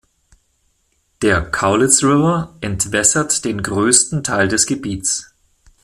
Der 1.21 1.51
Cowlitz 1.51 2.01
River 2.01 2.55
entwässert 2.61 3.45
den 3.45 3.61
größten 3.61 4.23
Teil 4.23 4.47
des 4.47 4.65
Gebietes. 4.65 5.31